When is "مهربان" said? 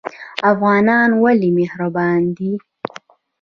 1.57-2.19